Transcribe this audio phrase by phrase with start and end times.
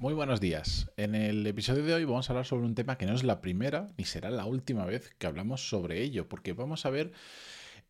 [0.00, 0.88] Muy buenos días.
[0.96, 3.40] En el episodio de hoy vamos a hablar sobre un tema que no es la
[3.40, 7.10] primera ni será la última vez que hablamos sobre ello, porque vamos a ver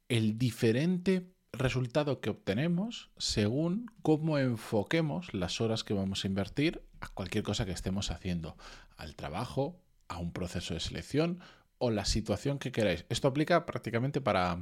[0.08, 7.08] el diferente resultado que obtenemos según cómo enfoquemos las horas que vamos a invertir a
[7.08, 8.56] cualquier cosa que estemos haciendo,
[8.96, 9.78] al trabajo,
[10.08, 11.40] a un proceso de selección
[11.76, 13.04] o la situación que queráis.
[13.10, 14.58] Esto aplica prácticamente para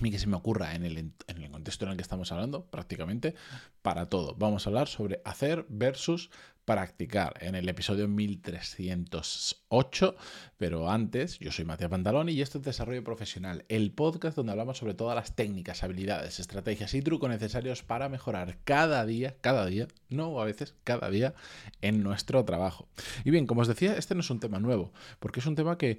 [0.00, 2.66] mí que se me ocurra en el, en el, contexto en el que estamos hablando,
[2.66, 3.34] prácticamente
[3.82, 4.34] para todo.
[4.36, 6.30] Vamos a hablar sobre hacer versus
[6.66, 10.16] practicar en el episodio 1308,
[10.58, 14.78] pero antes, yo soy Matías Pantaloni y esto es Desarrollo Profesional, el podcast donde hablamos
[14.78, 19.86] sobre todas las técnicas, habilidades, estrategias y trucos necesarios para mejorar cada día, cada día,
[20.08, 21.34] no a veces, cada día
[21.82, 22.88] en nuestro trabajo.
[23.24, 25.78] Y bien, como os decía, este no es un tema nuevo, porque es un tema
[25.78, 25.98] que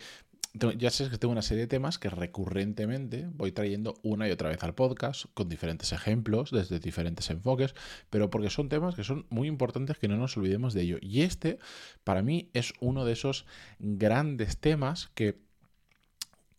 [0.78, 4.50] ya sé que tengo una serie de temas que recurrentemente voy trayendo una y otra
[4.50, 7.76] vez al podcast con diferentes ejemplos, desde diferentes enfoques,
[8.10, 10.98] pero porque son temas que son muy importantes que no nos olvidemos de ello.
[11.02, 11.60] Y este,
[12.04, 13.46] para mí, es uno de esos
[13.80, 15.48] grandes temas que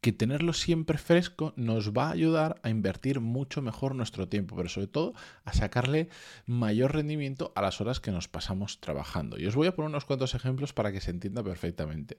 [0.01, 4.69] que tenerlo siempre fresco nos va a ayudar a invertir mucho mejor nuestro tiempo, pero
[4.69, 6.09] sobre todo a sacarle
[6.47, 9.39] mayor rendimiento a las horas que nos pasamos trabajando.
[9.39, 12.19] Y os voy a poner unos cuantos ejemplos para que se entienda perfectamente.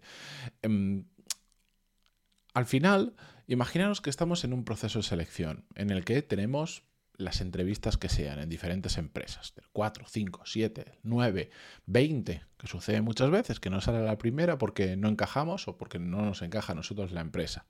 [2.53, 3.15] Al final,
[3.47, 6.83] imaginaros que estamos en un proceso de selección en el que tenemos
[7.19, 11.49] las entrevistas que sean en diferentes empresas, 4, 5, 7, 9,
[11.85, 15.99] 20, que sucede muchas veces, que no sale la primera porque no encajamos o porque
[15.99, 17.65] no nos encaja a nosotros la empresa.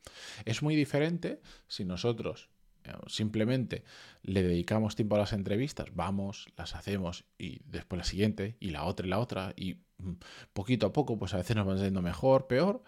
[0.46, 2.50] Es muy diferente si nosotros
[2.84, 3.84] eh, simplemente
[4.22, 8.84] le dedicamos tiempo a las entrevistas, vamos, las hacemos y después la siguiente y la
[8.84, 10.14] otra y la otra y mm,
[10.54, 12.84] poquito a poco pues a veces nos van yendo mejor, peor,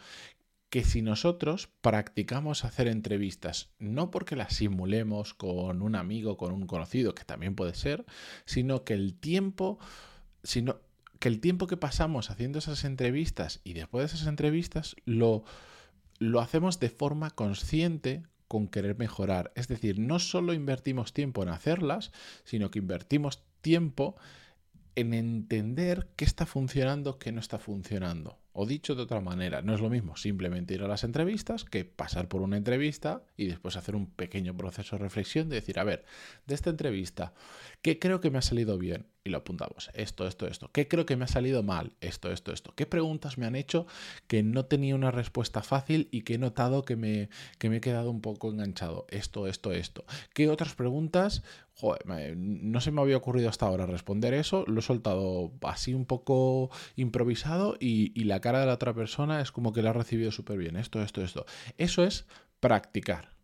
[0.71, 6.65] que si nosotros practicamos hacer entrevistas, no porque las simulemos con un amigo, con un
[6.65, 8.05] conocido, que también puede ser,
[8.45, 9.79] sino que el tiempo,
[10.43, 10.79] sino
[11.19, 15.43] que el tiempo que pasamos haciendo esas entrevistas y después de esas entrevistas lo,
[16.19, 19.51] lo hacemos de forma consciente con querer mejorar.
[19.55, 22.13] Es decir, no solo invertimos tiempo en hacerlas,
[22.45, 24.15] sino que invertimos tiempo
[24.95, 28.37] en entender qué está funcionando, qué no está funcionando.
[28.53, 31.85] O dicho de otra manera, no es lo mismo simplemente ir a las entrevistas que
[31.85, 35.85] pasar por una entrevista y después hacer un pequeño proceso de reflexión de decir, a
[35.85, 36.03] ver,
[36.47, 37.33] de esta entrevista,
[37.81, 39.07] ¿qué creo que me ha salido bien?
[39.23, 40.69] Y lo apuntamos, esto, esto, esto.
[40.73, 41.93] ¿Qué creo que me ha salido mal?
[42.01, 42.73] Esto, esto, esto.
[42.75, 43.85] ¿Qué preguntas me han hecho
[44.27, 47.81] que no tenía una respuesta fácil y que he notado que me, que me he
[47.81, 49.05] quedado un poco enganchado?
[49.09, 50.03] Esto, esto, esto.
[50.33, 51.43] ¿Qué otras preguntas
[51.81, 56.05] joder, no se me había ocurrido hasta ahora responder eso, lo he soltado así un
[56.05, 60.31] poco improvisado y, la cara de la otra persona es como que la ha recibido
[60.31, 61.45] súper bien, esto, esto, esto.
[61.79, 62.27] Eso es
[62.59, 63.35] practicar.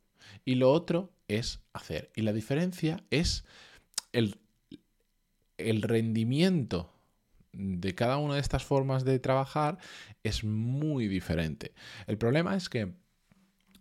[0.45, 2.11] Y lo otro es hacer.
[2.15, 3.43] Y la diferencia es
[4.13, 4.37] el,
[5.57, 6.93] el rendimiento
[7.53, 9.79] de cada una de estas formas de trabajar
[10.21, 11.73] es muy diferente.
[12.05, 12.93] El problema es que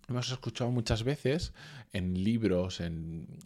[0.09, 1.53] hemos escuchado muchas veces
[1.93, 3.39] en libros, en,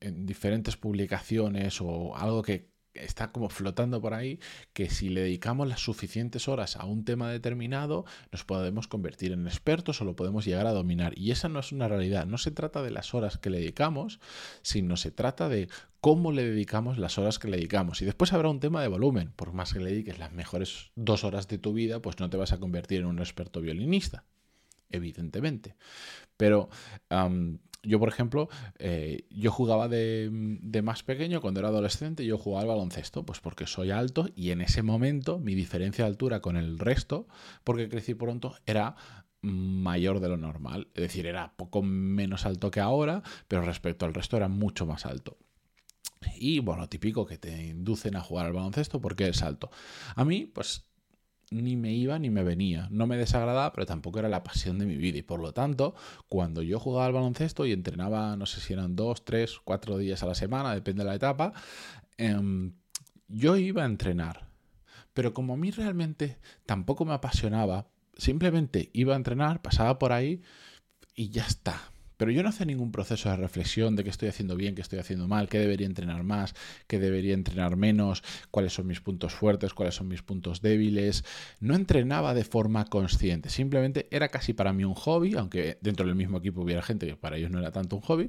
[0.00, 4.40] en diferentes publicaciones o algo que está como flotando por ahí,
[4.72, 9.46] que si le dedicamos las suficientes horas a un tema determinado, nos podemos convertir en
[9.46, 11.16] expertos o lo podemos llegar a dominar.
[11.16, 12.26] Y esa no es una realidad.
[12.26, 14.20] No se trata de las horas que le dedicamos,
[14.62, 15.68] sino se trata de
[16.00, 18.02] cómo le dedicamos las horas que le dedicamos.
[18.02, 19.32] Y después habrá un tema de volumen.
[19.36, 22.36] Por más que le dediques las mejores dos horas de tu vida, pues no te
[22.36, 24.24] vas a convertir en un experto violinista,
[24.88, 25.76] evidentemente.
[26.36, 26.70] Pero
[27.82, 28.48] yo, por ejemplo,
[28.78, 33.40] eh, yo jugaba de, de, más pequeño, cuando era adolescente, yo jugaba al baloncesto, pues
[33.40, 37.26] porque soy alto y en ese momento mi diferencia de altura con el resto,
[37.64, 38.96] porque crecí pronto, era
[39.42, 40.88] mayor de lo normal.
[40.94, 45.06] Es decir, era poco menos alto que ahora, pero respecto al resto era mucho más
[45.06, 45.38] alto.
[46.36, 49.70] Y bueno, típico que te inducen a jugar al baloncesto porque es alto.
[50.14, 50.89] A mí, pues
[51.50, 52.88] ni me iba ni me venía.
[52.90, 55.18] No me desagradaba, pero tampoco era la pasión de mi vida.
[55.18, 55.94] Y por lo tanto,
[56.28, 60.22] cuando yo jugaba al baloncesto y entrenaba, no sé si eran dos, tres, cuatro días
[60.22, 61.52] a la semana, depende de la etapa,
[62.16, 62.72] em,
[63.28, 64.48] yo iba a entrenar.
[65.12, 70.42] Pero como a mí realmente tampoco me apasionaba, simplemente iba a entrenar, pasaba por ahí
[71.14, 71.80] y ya está.
[72.20, 74.98] Pero yo no hacía ningún proceso de reflexión de qué estoy haciendo bien, qué estoy
[74.98, 76.54] haciendo mal, qué debería entrenar más,
[76.86, 81.24] qué debería entrenar menos, cuáles son mis puntos fuertes, cuáles son mis puntos débiles.
[81.60, 86.14] No entrenaba de forma consciente, simplemente era casi para mí un hobby, aunque dentro del
[86.14, 88.28] mismo equipo hubiera gente que para ellos no era tanto un hobby.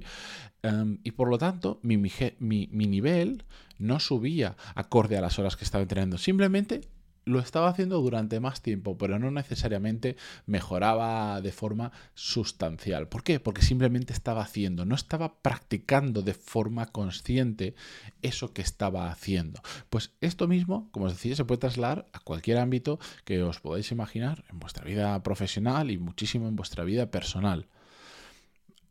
[0.63, 3.44] Em, y por lo tanto, mi, nivel
[3.77, 6.17] no subía acorde a las horas que estaba entrenando.
[6.17, 6.79] Simplemente
[7.25, 13.07] lo estaba haciendo durante más tiempo, pero no necesariamente mejoraba de forma sustancial.
[13.07, 13.39] ¿Por qué?
[13.39, 17.75] Porque simplemente estaba haciendo, no estaba practicando de forma consciente
[18.21, 19.62] eso que estaba haciendo.
[19.89, 23.91] Pues esto mismo, como os decía, se puede trasladar a cualquier ámbito que os podáis
[23.91, 27.68] imaginar en vuestra vida profesional y muchísimo en vuestra vida personal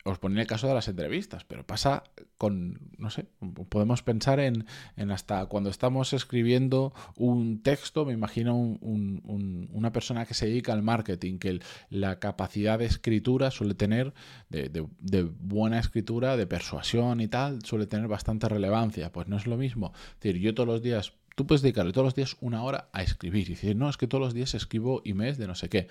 [0.04, 2.04] os ponía el caso de las entrevistas, pero pasa
[2.38, 3.26] con, no sé,
[3.68, 4.66] podemos pensar en,
[5.10, 11.38] hasta cuando estamos escribiendo un texto, me imagino una persona que se dedica al marketing,
[11.38, 11.60] que
[11.90, 14.14] la capacidad de escritura suele tener,
[14.48, 19.12] de, buena escritura, de persuasión y tal, suele tener bastante relevancia.
[19.12, 19.92] Pues no es lo mismo.
[19.94, 23.02] Es decir, yo todos los días, tú puedes dedicarle todos los días una hora a
[23.02, 25.88] escribir y decir, no, es que todos los días escribo emails de no sé qué.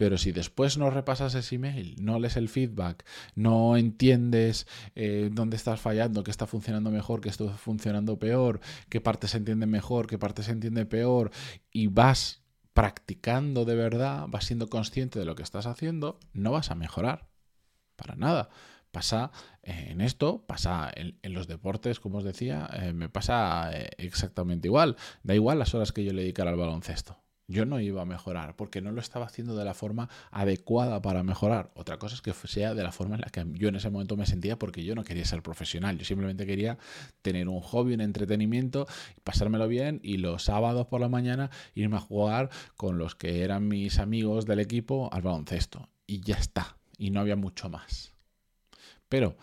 [0.00, 3.04] Pero si después no repasas ese email, no lees el feedback,
[3.34, 9.02] no entiendes eh, dónde estás fallando, qué está funcionando mejor, qué está funcionando peor, qué
[9.02, 11.32] parte se entiende mejor, qué parte se entiende peor,
[11.70, 12.40] y vas
[12.72, 17.28] practicando de verdad, vas siendo consciente de lo que estás haciendo, no vas a mejorar.
[17.94, 18.48] Para nada.
[18.92, 19.32] Pasa
[19.62, 24.96] eh, en esto, pasa en, los deportes, como os decía, eh, me pasa exactamente igual.
[25.24, 27.18] Da igual las horas que yo le dedicara al baloncesto
[27.50, 31.22] yo no iba a mejorar porque no lo estaba haciendo de la forma adecuada para
[31.22, 31.72] mejorar.
[31.74, 34.16] Otra cosa es que sea de la forma en la que yo en ese momento
[34.16, 35.98] me sentía porque yo no quería ser profesional.
[35.98, 36.78] Yo simplemente quería
[37.22, 38.86] tener un hobby, un entretenimiento,
[39.24, 43.66] pasármelo bien y los sábados por la mañana irme a jugar con los que eran
[43.66, 45.88] mis amigos del equipo al baloncesto.
[46.06, 46.76] Y ya está.
[46.98, 48.12] Y no había mucho más.
[49.08, 49.36] Pero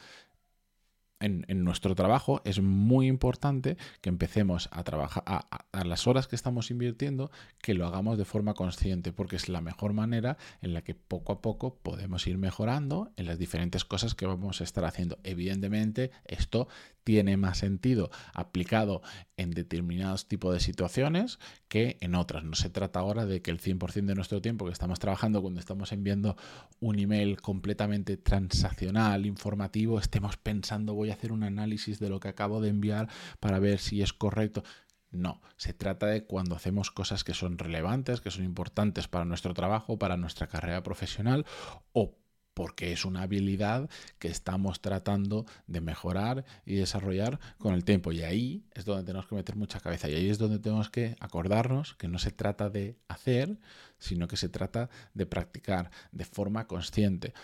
[1.19, 6.71] en, nuestro trabajo es muy importante que empecemos a trabajar a, las horas que estamos
[6.71, 7.31] invirtiendo,
[7.61, 11.33] que lo hagamos de forma consciente, porque es la mejor manera en la que poco
[11.33, 15.19] a poco podemos ir mejorando en las diferentes cosas que vamos a estar haciendo.
[15.23, 16.67] Evidentemente, esto
[17.03, 19.01] tiene más sentido aplicado
[19.37, 22.43] en determinados tipos de situaciones que en otras.
[22.43, 25.61] No se trata ahora de que el 100% de nuestro tiempo que estamos trabajando cuando
[25.61, 26.35] estamos enviando
[26.81, 32.69] un email completamente transaccional, informativo, estemos pensando hacer un análisis de lo que acabo de
[32.69, 33.09] enviar
[33.39, 34.63] para ver si es correcto.
[35.09, 39.53] No, se trata de cuando hacemos cosas que son relevantes, que son importantes para nuestro
[39.53, 41.45] trabajo, para nuestra carrera profesional
[41.93, 42.17] o
[42.57, 43.87] porque es una habilidad
[44.17, 48.11] que estamos tratando de mejorar y desarrollar con el tiempo.
[48.11, 51.15] Y ahí es donde tenemos que meter mucha cabeza y ahí es donde tenemos que
[51.19, 53.59] acordarnos que no se trata de hacer,
[53.99, 57.35] sino que se trata de practicar de forma consciente.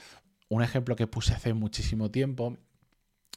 [0.49, 2.57] Un ejemplo que puse hace muchísimo tiempo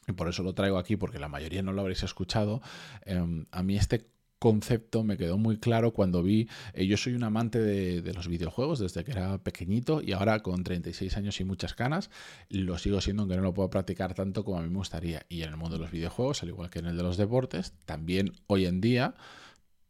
[0.06, 2.60] y por eso lo traigo aquí, porque la mayoría no lo habréis escuchado.
[3.04, 7.24] Em, a mí este concepto me quedó muy claro cuando vi, eh, yo soy un
[7.24, 11.74] amante de, los videojuegos desde que era pequeñito y ahora con 36 años y muchas
[11.74, 12.10] canas,
[12.48, 15.24] lo sigo siendo aunque no lo puedo practicar tanto como a mí me gustaría.
[15.28, 17.72] Y en el mundo de los videojuegos, al igual que en el de los deportes,
[17.84, 19.14] también hoy en día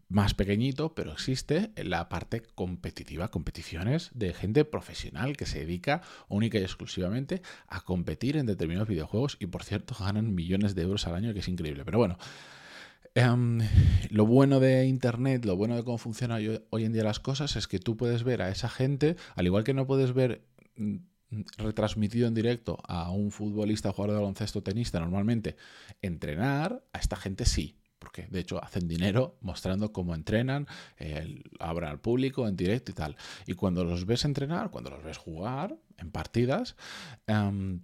[0.08, 6.58] más pequeñito, pero existe la parte competitiva, competiciones de gente profesional que se dedica única
[6.58, 11.17] y exclusivamente a competir en determinados videojuegos y por cierto ganan millones de euros al
[11.17, 11.85] año, que es increíble.
[11.85, 12.19] Pero bueno,
[13.17, 13.61] Em,
[14.11, 17.67] lo bueno de Internet, lo bueno de cómo funcionan hoy en día las cosas es
[17.67, 20.97] que tú puedes ver a esa gente, al igual que no puedes ver mm,
[21.56, 25.56] retransmitido en directo a un futbolista, jugador de baloncesto, tenista normalmente,
[26.03, 27.79] entrenar, a esta gente sí.
[28.06, 30.69] Porque de hecho hacen dinero mostrando cómo entrenan,
[31.58, 33.17] abran al público en directo y tal.
[33.47, 36.76] Y cuando los ves entrenar, cuando los ves jugar en partidas,
[37.26, 37.81] em,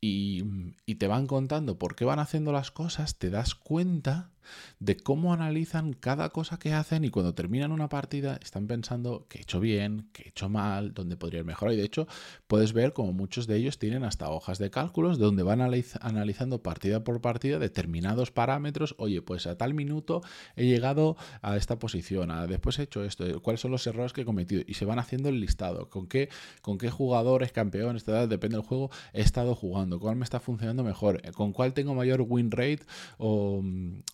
[0.00, 0.42] y,
[0.86, 4.32] y, te van contando por qué van haciendo las cosas, te das cuenta
[4.78, 9.38] de cómo analizan cada cosa que hacen y cuando terminan una partida están pensando que
[9.38, 11.72] he hecho bien, que he hecho mal, dónde podría ir mejor.
[11.72, 12.06] Y de hecho
[12.46, 17.04] puedes ver como muchos de ellos tienen hasta hojas de cálculos donde van analizando partida
[17.04, 18.94] por partida determinados parámetros.
[18.98, 20.22] Oye, pues a tal minuto
[20.56, 24.24] he llegado a esta posición, después he hecho esto, cuáles son los errores que he
[24.24, 26.28] cometido y se van haciendo el listado, con qué,
[26.62, 31.20] con qué jugadores, campeones, depende del juego, he estado jugando, cuál me está funcionando mejor,
[31.32, 32.80] con cuál tengo mayor win rate
[33.18, 33.62] o...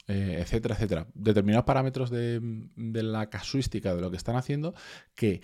[0.09, 1.07] Eh, etcétera, etcétera.
[1.15, 2.41] Determinados parámetros de,
[2.77, 4.75] de la casuística de lo que están haciendo
[5.15, 5.43] que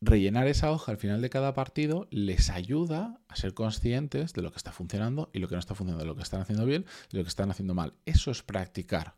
[0.00, 4.50] rellenar esa hoja al final de cada partido les ayuda a ser conscientes de lo
[4.50, 7.16] que está funcionando y lo que no está funcionando, lo que están haciendo bien y
[7.16, 7.94] lo que están haciendo mal.
[8.06, 9.16] Eso es practicar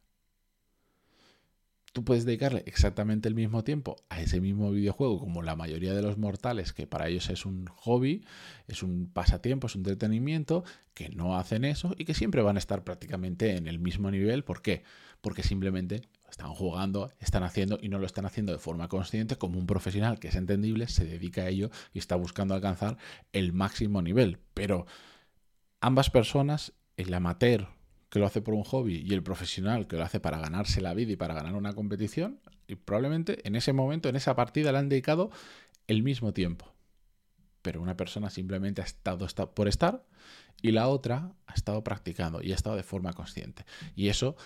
[1.93, 6.03] tú puedes dedicarle exactamente el mismo tiempo a ese mismo videojuego como la mayoría de
[6.03, 8.25] los mortales, que para ellos es un hobby,
[8.67, 12.59] es un pasatiempo, es un entretenimiento, que no hacen eso y que siempre van a
[12.59, 14.43] estar prácticamente en el mismo nivel.
[14.43, 14.85] ¿Por qué?
[15.21, 19.59] Porque simplemente están jugando, están haciendo y no lo están haciendo de forma consciente como
[19.59, 22.97] un profesional que es entendible, se dedica a ello y está buscando alcanzar
[23.33, 24.39] el máximo nivel.
[24.55, 24.87] Pero
[25.81, 27.69] ambas personas, el amateur
[28.13, 30.93] que lo hace por un hobby y el profesional que lo hace para ganarse la
[30.93, 34.77] vida y para ganar una competición, y probablemente en ese momento, en esa partida, le
[34.77, 35.31] han dedicado
[35.87, 36.75] el mismo tiempo.
[37.63, 40.05] Pero una persona simplemente ha estado por estar
[40.61, 43.65] y la otra ha estado practicando y ha estado de forma consciente.
[43.97, 44.37] Y eso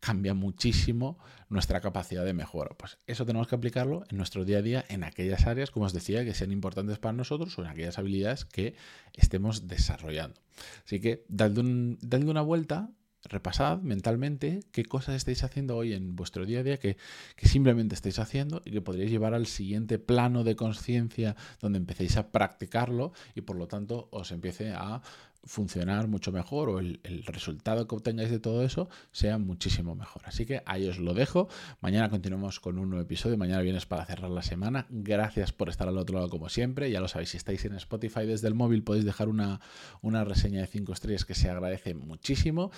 [0.00, 2.74] cambia muchísimo nuestra capacidad de mejora.
[2.76, 5.92] Pues eso tenemos que aplicarlo en nuestro día a día en aquellas áreas, como os
[5.92, 8.74] decía, que sean importantes para nosotros o en aquellas habilidades que
[9.14, 10.40] estemos desarrollando.
[10.84, 12.90] Así que dadle, una vuelta
[13.24, 16.96] repasad mentalmente qué cosas estáis haciendo hoy en vuestro día a día que,
[17.42, 22.32] simplemente estáis haciendo y que podríais llevar al siguiente plano de conciencia donde empecéis a
[22.32, 25.02] practicarlo y por lo tanto os empiece a
[25.44, 30.22] funcionar mucho mejor o el, resultado que obtengáis de todo eso sea muchísimo mejor.
[30.24, 31.48] Así que ahí os lo dejo.
[31.80, 33.38] Mañana continuamos con un nuevo episodio.
[33.38, 34.86] Mañana vienes para cerrar la semana.
[34.90, 36.90] Gracias por estar al otro lado como siempre.
[36.90, 39.60] Ya lo sabéis, si estáis en Spotify desde el móvil podéis dejar una,
[40.02, 42.70] una reseña de 5 estrellas que se agradece muchísimo.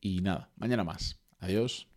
[0.00, 1.20] Y nada, mañana más.
[1.40, 1.91] Adiós.